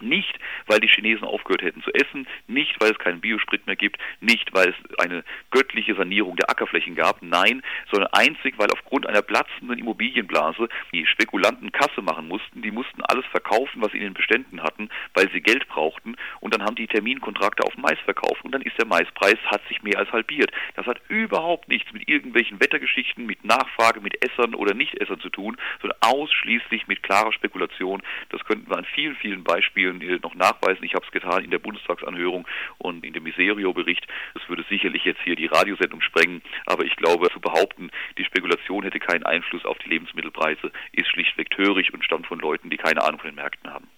nicht, 0.03 0.39
weil 0.67 0.81
die 0.81 0.89
Chinesen 0.89 1.25
aufgehört 1.25 1.63
hätten 1.63 1.83
zu 1.83 1.91
essen, 1.93 2.27
nicht, 2.47 2.81
weil 2.81 2.93
es 2.93 2.99
keinen 2.99 3.21
Biosprit 3.21 3.67
mehr 3.67 3.77
gibt, 3.77 3.99
nicht, 4.21 4.53
weil 4.53 4.71
es 4.71 4.99
eine 4.99 5.25
göttliche 5.51 5.95
Sanierung 5.95 6.37
der 6.37 6.51
Ackerflächen 6.51 6.95
gab, 6.95 7.23
nein, 7.23 7.63
sondern 7.91 8.13
einzig, 8.13 8.55
weil 8.59 8.69
aufgrund 8.73 9.07
einer 9.07 9.23
platzenden 9.23 9.79
Immobilienblase 9.79 10.69
die 10.93 11.07
Spekulanten 11.07 11.73
Kasse 11.73 12.03
machen 12.03 12.29
mussten, 12.29 12.63
die 12.63 12.71
mussten 12.71 13.03
alles 13.03 13.25
verkaufen, 13.27 13.83
was 13.83 13.93
sie 13.93 13.99
in 13.99 14.05
den 14.05 14.15
Beständen 14.15 14.63
hatten, 14.63 14.89
weil 15.15 15.31
sie 15.33 15.41
Geld 15.41 15.69
brauchten 15.69 16.17
und 16.41 16.55
dann 16.55 16.63
haben 16.63 16.77
die 16.77 16.87
Terminkontrakte 16.87 17.65
auf 17.65 17.77
Mais 17.77 17.99
verkauft 18.05 18.45
und 18.45 18.53
dann 18.53 18.63
ist 18.63 18.79
der 18.79 18.87
Maispreis, 18.87 19.39
hat 19.47 19.67
sich 19.69 19.83
mehr 19.83 19.99
als 19.99 20.13
halbiert. 20.13 20.51
Das 20.75 20.87
hat 20.87 21.01
überhaupt 21.09 21.69
nichts 21.69 21.93
mit 21.93 22.09
irgendwelchen 22.09 22.61
Wettergeschichten, 22.61 23.27
mit 23.27 23.45
Nachfrage, 23.45 24.01
mit 24.01 24.25
Essern 24.25 24.55
oder 24.55 24.75
Nichtessern 24.75 25.21
zu 25.21 25.31
tun, 25.31 25.57
sondern 25.81 25.99
ausschließlich 26.01 26.87
mit 26.89 27.03
klarer 27.03 27.33
Spekulation. 27.33 28.03
Das 28.31 28.45
könnten 28.45 28.71
wir 28.71 28.79
an 28.79 28.85
vielen, 28.85 29.17
vielen 29.17 29.45
Beispielen 29.45 29.92
Beispielen 29.99 30.21
noch 30.23 30.35
nachweisen. 30.35 30.85
Ich 30.85 30.95
habe 30.95 31.05
es 31.05 31.13
getan 31.13 31.45
in 31.45 31.51
der 31.51 31.59
Bundestagsanhörung 31.59 32.47
und 32.79 33.05
in 33.05 33.13
dem 33.13 33.23
Miserio-Bericht. 33.25 34.07
Das 34.35 34.49
würde 34.49 34.65
sicherlich 34.69 35.05
jetzt 35.05 35.21
hier 35.23 35.37
die 35.37 35.47
Radiosendung 35.47 36.01
sprengen, 36.01 36.43
aber 36.67 36.85
ich 36.85 36.97
glaube, 36.97 37.29
zu 37.31 37.41
behaupten, 37.41 37.91
die 38.19 38.25
Spekulation 38.25 38.83
hätte 38.83 38.99
keinen 38.99 39.25
Einfluss 39.25 39.65
auf 39.65 39.79
die 39.79 39.91
Lebensmittelpreise, 39.91 40.73
ist 40.93 41.09
schlichtweg 41.09 41.51
töricht 41.51 41.93
und 41.93 42.05
stammt 42.05 42.27
von 42.27 42.39
Leuten, 42.41 42.71
die 42.71 42.77
keine 42.77 43.03
Ahnung 43.03 43.21
von 43.21 43.31
den 43.31 43.37
Märkten 43.37 43.73
haben. 43.73 43.89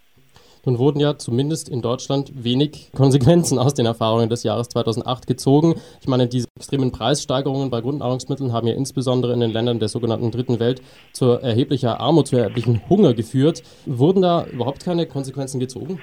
Nun 0.65 0.79
wurden 0.79 1.01
ja 1.01 1.19
zumindest 1.19 1.69
in 1.69 1.83
Deutschland 1.83 2.33
wenig 2.43 2.91
Konsequenzen 2.95 3.59
aus 3.59 3.75
den 3.75 3.87
Erfahrungen 3.87 4.29
des 4.29 4.43
Jahres 4.43 4.69
2008 4.69 5.27
gezogen. 5.27 5.75
Ich 6.01 6.09
meine, 6.09 6.27
diese 6.27 6.49
extremen 6.57 6.91
Preissteigerungen 6.91 7.71
bei 7.71 7.81
Grundnahrungsmitteln 7.81 8.53
haben 8.53 8.67
ja 8.67 8.75
insbesondere 8.75 9.33
in 9.35 9.41
den 9.41 9.53
Ländern 9.53 9.79
der 9.79 9.89
sogenannten 9.89 10.31
Dritten 10.31 10.61
Welt 10.61 10.81
zu 11.13 11.33
erheblicher 11.33 12.01
Armut, 12.01 12.29
zu 12.29 12.37
erheblichen 12.37 12.81
Hunger 12.89 13.15
geführt. 13.15 13.63
Wurden 13.85 14.23
da 14.23 14.47
überhaupt 14.47 14.83
keine 14.85 15.07
Konsequenzen 15.07 15.61
gezogen? 15.61 16.01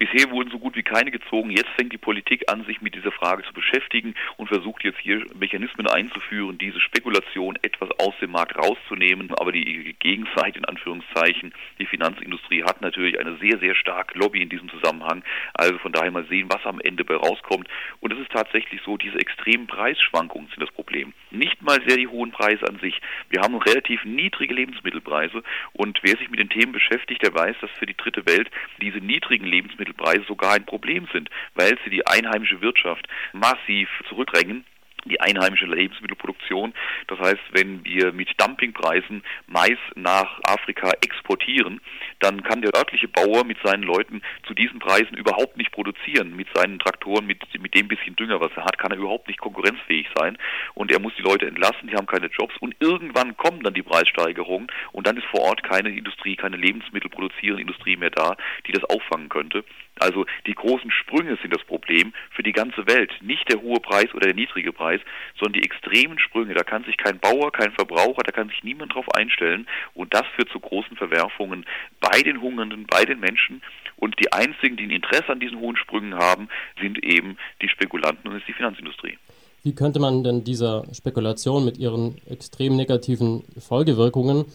Bisher 0.00 0.30
wurden 0.30 0.50
so 0.50 0.58
gut 0.58 0.76
wie 0.76 0.82
keine 0.82 1.10
gezogen. 1.10 1.50
Jetzt 1.50 1.68
fängt 1.76 1.92
die 1.92 1.98
Politik 1.98 2.50
an, 2.50 2.64
sich 2.64 2.80
mit 2.80 2.94
dieser 2.94 3.12
Frage 3.12 3.42
zu 3.42 3.52
beschäftigen 3.52 4.14
und 4.38 4.48
versucht 4.48 4.82
jetzt 4.82 4.98
hier 4.98 5.26
Mechanismen 5.38 5.86
einzuführen, 5.86 6.56
diese 6.56 6.80
Spekulation 6.80 7.58
etwas 7.60 7.90
aus 7.98 8.14
dem 8.18 8.30
Markt 8.30 8.56
rauszunehmen. 8.56 9.30
Aber 9.34 9.52
die 9.52 9.94
Gegenseite, 9.98 10.58
in 10.58 10.64
Anführungszeichen, 10.64 11.52
die 11.78 11.84
Finanzindustrie 11.84 12.64
hat 12.64 12.80
natürlich 12.80 13.20
eine 13.20 13.36
sehr, 13.42 13.58
sehr 13.58 13.74
starke 13.74 14.18
Lobby 14.18 14.40
in 14.40 14.48
diesem 14.48 14.70
Zusammenhang. 14.70 15.22
Also 15.52 15.76
von 15.76 15.92
daher 15.92 16.10
mal 16.10 16.24
sehen, 16.30 16.48
was 16.50 16.64
am 16.64 16.80
Ende 16.80 17.04
bei 17.04 17.16
rauskommt. 17.16 17.68
Und 18.00 18.14
es 18.14 18.20
ist 18.20 18.32
tatsächlich 18.32 18.80
so, 18.86 18.96
diese 18.96 19.18
extremen 19.18 19.66
Preisschwankungen 19.66 20.48
sind 20.48 20.62
das 20.62 20.72
Problem. 20.72 21.12
Nicht 21.30 21.60
mal 21.60 21.78
sehr 21.86 21.98
die 21.98 22.08
hohen 22.08 22.30
Preise 22.30 22.66
an 22.66 22.78
sich. 22.78 22.98
Wir 23.28 23.42
haben 23.42 23.54
relativ 23.56 24.02
niedrige 24.06 24.54
Lebensmittelpreise 24.54 25.42
und 25.74 25.98
wer 26.02 26.16
sich 26.16 26.30
mit 26.30 26.40
den 26.40 26.48
Themen 26.48 26.72
beschäftigt, 26.72 27.22
der 27.22 27.34
weiß, 27.34 27.56
dass 27.60 27.70
für 27.72 27.84
die 27.84 27.96
dritte 27.98 28.24
Welt 28.24 28.50
diese 28.80 28.98
niedrigen 28.98 29.44
Lebensmittel 29.44 29.89
Lebensmittelpreise 29.90 30.24
sogar 30.26 30.54
ein 30.54 30.66
Problem 30.66 31.08
sind, 31.12 31.30
weil 31.54 31.78
sie 31.84 31.90
die 31.90 32.06
einheimische 32.06 32.60
Wirtschaft 32.60 33.06
massiv 33.32 33.88
zurückdrängen 34.08 34.64
die 35.06 35.20
einheimische 35.20 35.66
Lebensmittelproduktion. 35.66 36.74
Das 37.06 37.18
heißt, 37.18 37.40
wenn 37.52 37.84
wir 37.84 38.12
mit 38.12 38.28
Dumpingpreisen 38.38 39.22
Mais 39.46 39.78
nach 39.94 40.40
Afrika 40.44 40.90
exportieren, 41.02 41.80
dann 42.18 42.42
kann 42.42 42.62
der 42.62 42.74
örtliche 42.74 43.08
Bauer 43.08 43.44
mit 43.44 43.58
seinen 43.64 43.82
Leuten 43.82 44.22
zu 44.46 44.54
diesen 44.54 44.78
Preisen 44.78 45.16
überhaupt 45.16 45.56
nicht 45.56 45.72
produzieren. 45.72 46.36
Mit 46.36 46.48
seinen 46.54 46.78
Traktoren, 46.78 47.26
mit, 47.26 47.40
mit 47.60 47.74
dem 47.74 47.88
bisschen 47.88 48.16
Dünger, 48.16 48.40
was 48.40 48.52
er 48.56 48.64
hat, 48.64 48.78
kann 48.78 48.92
er 48.92 48.98
überhaupt 48.98 49.28
nicht 49.28 49.40
konkurrenzfähig 49.40 50.06
sein. 50.14 50.36
Und 50.74 50.92
er 50.92 51.00
muss 51.00 51.14
die 51.16 51.22
Leute 51.22 51.46
entlassen, 51.46 51.88
die 51.88 51.96
haben 51.96 52.06
keine 52.06 52.26
Jobs. 52.26 52.54
Und 52.58 52.76
irgendwann 52.80 53.36
kommen 53.36 53.62
dann 53.62 53.74
die 53.74 53.82
Preissteigerungen 53.82 54.68
und 54.92 55.06
dann 55.06 55.16
ist 55.16 55.26
vor 55.26 55.40
Ort 55.40 55.62
keine 55.62 55.90
Industrie, 55.90 56.36
keine 56.36 56.56
Lebensmittelproduzierende 56.56 57.62
Industrie 57.62 57.96
mehr 57.96 58.10
da, 58.10 58.36
die 58.66 58.72
das 58.72 58.84
auffangen 58.84 59.28
könnte. 59.28 59.64
Also 59.98 60.24
die 60.46 60.54
großen 60.54 60.90
Sprünge 60.90 61.36
sind 61.42 61.54
das 61.54 61.64
Problem 61.64 62.12
für 62.30 62.42
die 62.42 62.52
ganze 62.52 62.86
Welt. 62.86 63.12
Nicht 63.20 63.50
der 63.52 63.60
hohe 63.60 63.80
Preis 63.80 64.12
oder 64.14 64.26
der 64.26 64.34
niedrige 64.34 64.72
Preis, 64.72 65.00
sondern 65.38 65.60
die 65.60 65.62
extremen 65.62 66.18
Sprünge. 66.18 66.54
Da 66.54 66.62
kann 66.62 66.84
sich 66.84 66.96
kein 66.96 67.18
Bauer, 67.18 67.52
kein 67.52 67.72
Verbraucher, 67.72 68.22
da 68.24 68.32
kann 68.32 68.48
sich 68.48 68.64
niemand 68.64 68.94
drauf 68.94 69.06
einstellen. 69.14 69.66
Und 69.94 70.14
das 70.14 70.26
führt 70.34 70.50
zu 70.50 70.58
großen 70.58 70.96
Verwerfungen 70.96 71.66
bei 72.00 72.22
den 72.22 72.40
Hungernden, 72.40 72.86
bei 72.86 73.04
den 73.04 73.20
Menschen. 73.20 73.62
Und 73.96 74.18
die 74.18 74.32
einzigen, 74.32 74.78
die 74.78 74.84
ein 74.84 74.90
Interesse 74.90 75.28
an 75.28 75.40
diesen 75.40 75.60
hohen 75.60 75.76
Sprüngen 75.76 76.14
haben, 76.14 76.48
sind 76.80 77.04
eben 77.04 77.36
die 77.60 77.68
Spekulanten 77.68 78.30
und 78.30 78.38
ist 78.38 78.48
die 78.48 78.54
Finanzindustrie. 78.54 79.18
Wie 79.62 79.74
könnte 79.74 80.00
man 80.00 80.24
denn 80.24 80.42
dieser 80.42 80.84
Spekulation 80.94 81.66
mit 81.66 81.76
ihren 81.76 82.16
extrem 82.26 82.76
negativen 82.76 83.44
Folgewirkungen 83.58 84.46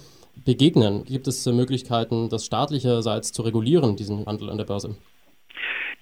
begegnen? 0.44 1.06
Gibt 1.06 1.28
es 1.28 1.46
Möglichkeiten, 1.46 2.30
das 2.30 2.46
staatlicherseits 2.46 3.32
zu 3.32 3.44
regulieren, 3.44 3.96
diesen 3.96 4.26
Handel 4.26 4.50
an 4.50 4.58
der 4.58 4.66
Börse? 4.66 4.98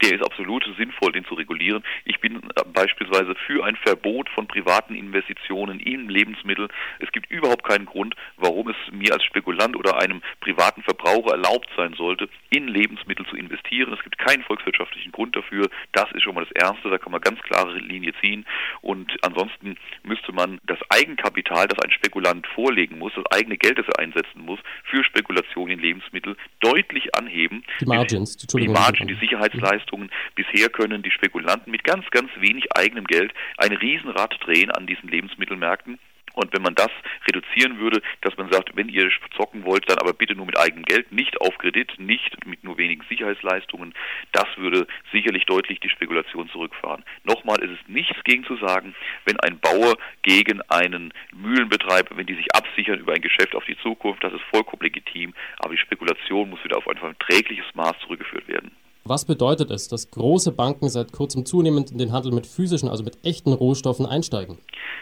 Der 0.01 0.15
ist 0.15 0.25
absolut 0.25 0.63
sinnvoll, 0.77 1.11
den 1.11 1.25
zu 1.25 1.35
regulieren. 1.35 1.83
Ich 2.05 2.19
bin 2.19 2.37
äh, 2.37 2.63
beispielsweise 2.73 3.35
für 3.47 3.63
ein 3.65 3.75
Verbot 3.75 4.29
von 4.29 4.47
privaten 4.47 4.95
Investitionen 4.95 5.79
in 5.79 6.09
Lebensmittel. 6.09 6.67
Es 6.99 7.11
gibt 7.11 7.29
überhaupt 7.31 7.63
keinen 7.63 7.85
Grund, 7.85 8.15
warum 8.37 8.69
es 8.69 8.75
mir 8.91 9.13
als 9.13 9.23
Spekulant 9.23 9.75
oder 9.75 9.99
einem 9.99 10.21
privaten 10.41 10.83
Verbraucher 10.83 11.31
erlaubt 11.31 11.69
sein 11.77 11.93
sollte, 11.93 12.29
in 12.49 12.67
Lebensmittel 12.67 13.25
zu 13.27 13.35
investieren. 13.35 13.93
Es 13.93 14.03
gibt 14.03 14.17
keinen 14.17 14.43
volkswirtschaftlichen 14.43 15.11
Grund 15.11 15.35
dafür. 15.35 15.69
Das 15.91 16.11
ist 16.13 16.23
schon 16.23 16.35
mal 16.35 16.45
das 16.45 16.53
Erste. 16.53 16.89
Da 16.89 16.97
kann 16.97 17.11
man 17.11 17.21
ganz 17.21 17.39
klare 17.41 17.77
Linie 17.77 18.13
ziehen. 18.21 18.45
Und 18.81 19.11
ansonsten 19.21 19.77
müsste 20.03 20.31
man 20.31 20.59
das 20.65 20.79
Eigenkapital, 20.89 21.67
das 21.67 21.79
ein 21.83 21.91
Spekulant 21.91 22.47
vorlegen 22.47 22.99
muss, 22.99 23.13
das 23.15 23.25
eigene 23.31 23.57
Geld, 23.57 23.77
das 23.77 23.87
er 23.87 23.99
einsetzen 23.99 24.41
muss, 24.41 24.59
für 24.83 25.03
Spekulation 25.03 25.69
in 25.69 25.79
Lebensmittel 25.79 26.35
deutlich 26.59 27.15
anheben. 27.15 27.63
Die 27.79 27.85
Margins, 27.85 28.37
die, 28.37 28.47
die 28.57 28.67
Margin, 28.67 29.07
die 29.07 29.15
Sicherheitsleistung 29.15 29.82
Leistungen. 29.83 30.09
Bisher 30.35 30.69
können 30.69 31.03
die 31.03 31.11
Spekulanten 31.11 31.71
mit 31.71 31.83
ganz, 31.83 32.09
ganz 32.11 32.29
wenig 32.37 32.75
eigenem 32.75 33.05
Geld 33.05 33.33
ein 33.57 33.73
Riesenrad 33.73 34.35
drehen 34.45 34.71
an 34.71 34.87
diesen 34.87 35.09
Lebensmittelmärkten. 35.09 35.99
Und 36.33 36.51
wenn 36.51 36.63
man 36.63 36.73
das 36.73 36.89
reduzieren 37.27 37.79
würde, 37.79 38.01
dass 38.21 38.35
man 38.37 38.51
sagt, 38.51 38.75
wenn 38.75 38.89
ihr 38.89 39.07
zocken 39.37 39.65
wollt, 39.65 39.87
dann 39.87 39.99
aber 39.99 40.13
bitte 40.13 40.33
nur 40.33 40.47
mit 40.47 40.57
eigenem 40.57 40.83
Geld, 40.83 41.11
nicht 41.11 41.39
auf 41.39 41.55
Kredit, 41.59 41.93
nicht 41.99 42.43
mit 42.47 42.63
nur 42.63 42.77
wenigen 42.79 43.03
Sicherheitsleistungen, 43.07 43.93
das 44.31 44.47
würde 44.57 44.87
sicherlich 45.11 45.45
deutlich 45.45 45.79
die 45.79 45.89
Spekulation 45.89 46.49
zurückfahren. 46.49 47.03
Nochmal, 47.23 47.63
es 47.63 47.69
ist 47.69 47.87
nichts 47.87 48.17
gegen 48.23 48.43
zu 48.45 48.57
sagen, 48.57 48.95
wenn 49.25 49.39
ein 49.41 49.59
Bauer 49.59 49.95
gegen 50.23 50.61
einen 50.69 51.13
Mühlenbetreiber, 51.35 52.17
wenn 52.17 52.25
die 52.25 52.35
sich 52.35 52.55
absichern 52.55 52.99
über 52.99 53.13
ein 53.13 53.21
Geschäft 53.21 53.53
auf 53.53 53.65
die 53.65 53.77
Zukunft, 53.77 54.23
das 54.23 54.33
ist 54.33 54.43
vollkommen 54.49 54.81
legitim, 54.81 55.35
aber 55.59 55.75
die 55.75 55.81
Spekulation 55.81 56.49
muss 56.49 56.63
wieder 56.63 56.77
auf 56.77 56.87
ein 56.87 56.97
verträgliches 56.97 57.67
Maß 57.75 57.99
zurückgeführt 57.99 58.47
werden. 58.47 58.71
Was 59.05 59.25
bedeutet 59.25 59.69
es, 59.69 59.89
dass 59.89 60.11
große 60.11 60.53
Banken 60.53 60.87
seit 60.87 61.11
kurzem 61.11 61.45
zunehmend 61.45 61.91
in 61.91 61.97
den 61.97 62.13
Handel 62.13 62.31
mit 62.31 62.47
physischen, 62.47 62.87
also 62.87 63.03
mit 63.03 63.17
echten 63.25 63.51
Rohstoffen 63.51 64.05
einsteigen? 64.05 64.59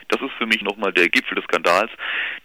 Das 0.08 0.20
ist 0.22 0.32
für 0.40 0.48
mich 0.48 0.64
nochmal 0.64 0.92
der 0.92 1.08
Gipfel 1.08 1.36
des 1.36 1.44
Skandals, 1.46 1.92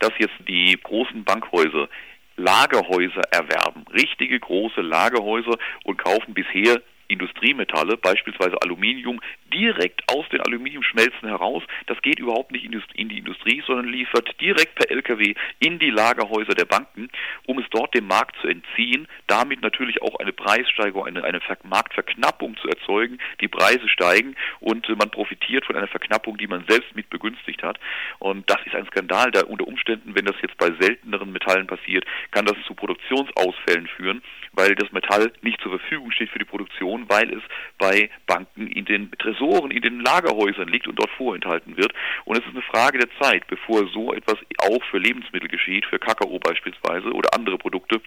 dass 0.00 0.12
jetzt 0.18 0.36
die 0.46 0.78
großen 0.82 1.24
Bankhäuser 1.24 1.88
Lagerhäuser 2.36 3.22
erwerben, 3.30 3.86
richtige 3.94 4.38
große 4.38 4.82
Lagerhäuser 4.82 5.56
und 5.84 5.96
kaufen 5.96 6.34
bisher 6.34 6.82
Industriemetalle, 7.08 7.96
beispielsweise 7.96 8.60
Aluminium, 8.62 9.20
direkt 9.52 10.02
aus 10.12 10.28
den 10.30 10.40
Aluminiumschmelzen 10.40 11.28
heraus. 11.28 11.62
Das 11.86 12.00
geht 12.02 12.18
überhaupt 12.18 12.52
nicht 12.52 12.64
in 12.64 13.08
die 13.08 13.18
Industrie, 13.18 13.62
sondern 13.66 13.88
liefert 13.88 14.40
direkt 14.40 14.74
per 14.74 14.90
Lkw 14.90 15.34
in 15.60 15.78
die 15.78 15.90
Lagerhäuser 15.90 16.54
der 16.54 16.64
Banken, 16.64 17.08
um 17.46 17.58
es 17.58 17.66
dort 17.70 17.94
dem 17.94 18.06
Markt 18.06 18.36
zu 18.40 18.48
entziehen, 18.48 19.06
damit 19.26 19.62
natürlich 19.62 20.02
auch 20.02 20.18
eine 20.18 20.32
Preissteigerung, 20.32 21.06
eine, 21.06 21.24
eine 21.24 21.40
Marktverknappung 21.64 22.56
zu 22.56 22.68
erzeugen. 22.68 23.18
Die 23.40 23.48
Preise 23.48 23.88
steigen 23.88 24.34
und 24.60 24.88
man 24.88 25.10
profitiert 25.10 25.64
von 25.64 25.76
einer 25.76 25.88
Verknappung, 25.88 26.36
die 26.36 26.46
man 26.46 26.64
selbst 26.68 26.94
mit 26.94 27.10
begünstigt 27.10 27.62
hat. 27.62 27.78
Und 28.18 28.48
das 28.50 28.58
ist 28.64 28.74
ein 28.74 28.86
Skandal, 28.86 29.30
da 29.30 29.42
unter 29.44 29.66
Umständen, 29.66 30.14
wenn 30.14 30.24
das 30.24 30.36
jetzt 30.42 30.56
bei 30.58 30.70
selteneren 30.80 31.32
Metallen 31.32 31.66
passiert, 31.66 32.04
kann 32.30 32.46
das 32.46 32.56
zu 32.66 32.74
Produktionsausfällen 32.74 33.86
führen, 33.88 34.22
weil 34.52 34.74
das 34.74 34.92
Metall 34.92 35.32
nicht 35.42 35.60
zur 35.60 35.78
Verfügung 35.78 36.10
steht 36.10 36.30
für 36.30 36.38
die 36.38 36.44
Produktion, 36.44 36.95
weil 37.08 37.32
es 37.32 37.42
bei 37.78 38.10
Banken 38.26 38.66
in 38.68 38.84
den 38.84 39.10
Tresoren, 39.12 39.70
in 39.70 39.82
den 39.82 40.00
Lagerhäusern 40.00 40.68
liegt 40.68 40.88
und 40.88 40.98
dort 40.98 41.10
vorenthalten 41.10 41.76
wird. 41.76 41.92
Und 42.24 42.38
es 42.38 42.44
ist 42.44 42.52
eine 42.52 42.62
Frage 42.62 42.98
der 42.98 43.10
Zeit, 43.20 43.46
bevor 43.46 43.86
so 43.88 44.12
etwas 44.12 44.36
auch 44.58 44.82
für 44.90 44.98
Lebensmittel 44.98 45.48
geschieht, 45.48 45.86
für 45.86 45.98
Kakao 45.98 46.38
beispielsweise 46.38 47.12
oder 47.12 47.30
andere 47.34 47.58
Produkte 47.58 48.00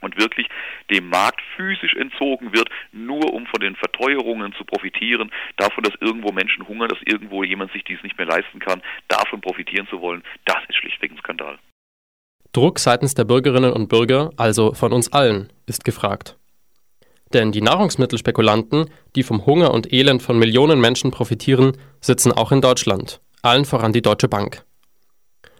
und 0.00 0.18
wirklich 0.18 0.46
dem 0.90 1.08
Markt 1.08 1.40
physisch 1.56 1.94
entzogen 1.94 2.52
wird, 2.52 2.68
nur 2.92 3.32
um 3.32 3.46
von 3.46 3.60
den 3.60 3.74
Verteuerungen 3.76 4.52
zu 4.54 4.64
profitieren, 4.64 5.30
davon, 5.56 5.82
dass 5.82 5.94
irgendwo 6.00 6.32
Menschen 6.32 6.68
hungern, 6.68 6.88
dass 6.88 7.00
irgendwo 7.04 7.42
jemand 7.42 7.72
sich 7.72 7.84
dies 7.84 8.02
nicht 8.02 8.18
mehr 8.18 8.26
leisten 8.26 8.58
kann, 8.60 8.82
davon 9.08 9.40
profitieren 9.40 9.88
zu 9.88 10.00
wollen, 10.00 10.22
das 10.44 10.58
ist 10.68 10.76
schlichtweg 10.76 11.12
ein 11.12 11.18
Skandal. 11.18 11.58
Druck 12.52 12.78
seitens 12.78 13.14
der 13.14 13.24
Bürgerinnen 13.24 13.72
und 13.72 13.88
Bürger, 13.88 14.30
also 14.36 14.74
von 14.74 14.92
uns 14.92 15.12
allen, 15.12 15.52
ist 15.66 15.84
gefragt. 15.84 16.36
Denn 17.34 17.50
die 17.50 17.60
Nahrungsmittelspekulanten, 17.60 18.88
die 19.16 19.24
vom 19.24 19.44
Hunger 19.44 19.74
und 19.74 19.92
Elend 19.92 20.22
von 20.22 20.38
Millionen 20.38 20.80
Menschen 20.80 21.10
profitieren, 21.10 21.76
sitzen 22.00 22.32
auch 22.32 22.52
in 22.52 22.60
Deutschland, 22.60 23.20
allen 23.42 23.64
voran 23.64 23.92
die 23.92 24.02
Deutsche 24.02 24.28
Bank. 24.28 24.64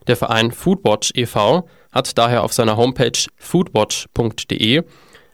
Der 0.06 0.16
Verein 0.16 0.52
Foodwatch 0.52 1.12
e.V. 1.16 1.68
hat 1.90 2.16
daher 2.16 2.44
auf 2.44 2.52
seiner 2.52 2.76
Homepage 2.76 3.18
foodwatch.de 3.36 4.82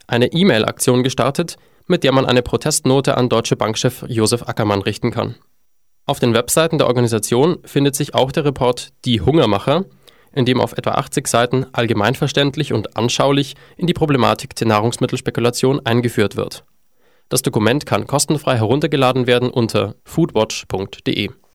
eine 0.07 0.33
E-Mail-Aktion 0.33 1.03
gestartet, 1.03 1.57
mit 1.87 2.03
der 2.03 2.11
man 2.11 2.25
eine 2.25 2.41
Protestnote 2.41 3.17
an 3.17 3.29
Deutsche 3.29 3.55
Bankchef 3.55 4.03
Josef 4.07 4.43
Ackermann 4.43 4.81
richten 4.81 5.11
kann. 5.11 5.35
Auf 6.05 6.19
den 6.19 6.33
Webseiten 6.33 6.77
der 6.77 6.87
Organisation 6.87 7.59
findet 7.65 7.95
sich 7.95 8.15
auch 8.15 8.31
der 8.31 8.45
Report 8.45 8.89
Die 9.05 9.21
Hungermacher, 9.21 9.85
in 10.33 10.45
dem 10.45 10.61
auf 10.61 10.73
etwa 10.73 10.91
80 10.91 11.27
Seiten 11.27 11.65
allgemeinverständlich 11.73 12.73
und 12.73 12.95
anschaulich 12.97 13.55
in 13.77 13.87
die 13.87 13.93
Problematik 13.93 14.55
der 14.55 14.67
Nahrungsmittelspekulation 14.67 15.85
eingeführt 15.85 16.35
wird. 16.35 16.63
Das 17.29 17.41
Dokument 17.41 17.85
kann 17.85 18.07
kostenfrei 18.07 18.57
heruntergeladen 18.57 19.27
werden 19.27 19.49
unter 19.49 19.95
foodwatch.de 20.03 21.29